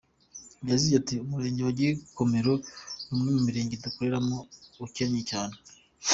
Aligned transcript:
Yagize 0.69 0.93
ati 1.01 1.15
“Umurenge 1.23 1.61
wa 1.63 1.73
Gikomero 1.77 2.53
ni 2.59 3.11
umwe 3.17 3.29
mu 3.35 3.41
mirenge 3.47 3.75
dukoreramo 3.83 4.37
ukennye 4.85 5.21
cyane. 5.31 5.55